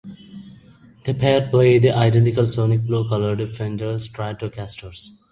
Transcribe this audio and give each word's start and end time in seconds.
The 1.05 1.13
pair 1.13 1.47
played 1.47 1.85
identical 1.85 2.47
"sonic 2.47 2.81
blue"-coloured 2.81 3.55
Fender 3.55 3.99
Stratocasters. 3.99 5.11